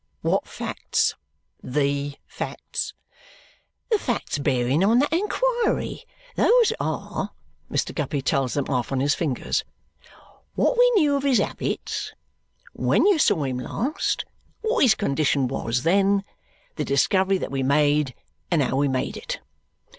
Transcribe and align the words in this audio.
"What 0.21 0.47
facts? 0.47 1.13
THE 1.61 2.15
facts." 2.25 2.95
"The 3.91 3.99
facts 3.99 4.39
bearing 4.39 4.83
on 4.83 4.97
that 4.97 5.13
inquiry. 5.13 6.05
Those 6.35 6.73
are" 6.79 7.29
Mr. 7.71 7.93
Guppy 7.93 8.19
tells 8.23 8.55
them 8.55 8.65
off 8.67 8.91
on 8.91 8.99
his 8.99 9.13
fingers 9.13 9.63
"what 10.55 10.75
we 10.75 10.89
knew 10.95 11.15
of 11.15 11.21
his 11.21 11.37
habits, 11.37 12.15
when 12.73 13.05
you 13.05 13.19
saw 13.19 13.43
him 13.43 13.59
last, 13.59 14.25
what 14.61 14.79
his 14.81 14.95
condition 14.95 15.47
was 15.47 15.83
then, 15.83 16.23
the 16.77 16.83
discovery 16.83 17.37
that 17.37 17.51
we 17.51 17.61
made, 17.61 18.15
and 18.49 18.63
how 18.63 18.77
we 18.77 18.87
made 18.87 19.17
it." 19.17 19.39